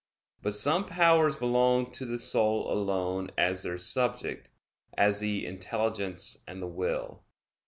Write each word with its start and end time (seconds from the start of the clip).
But 0.41 0.55
some 0.55 0.85
powers 0.87 1.35
belong 1.35 1.91
to 1.91 2.05
the 2.07 2.17
soul 2.17 2.73
alone 2.73 3.29
as 3.37 3.61
their 3.61 3.77
subject; 3.77 4.49
as 4.97 5.19
the 5.19 5.45
intelligence 5.45 6.39
and 6.47 6.59
the 6.59 6.65
will. 6.65 7.23